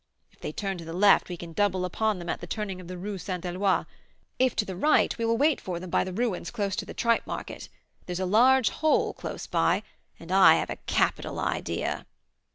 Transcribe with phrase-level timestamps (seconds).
[0.31, 2.87] If they turn to the left, we can double upon them at the turning of
[2.87, 3.83] the Rue Saint Eloi;
[4.39, 6.95] if to the right, we will wait for them by the ruins close to the
[6.95, 7.69] tripe market.
[8.07, 9.83] There's a large hole close by,
[10.19, 12.07] and I have a capital idea."